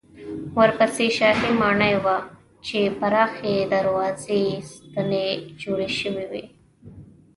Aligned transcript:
ورپسې 0.57 1.07
شاهي 1.17 1.51
ماڼۍ 1.61 1.93
وه 2.03 2.17
چې 2.65 2.79
پراخې 2.99 3.55
دروازې 3.73 4.37
یې 4.47 4.57
ستنې 4.71 5.27
جوړې 5.61 5.89
شوې 5.99 6.25
وې. 6.31 6.43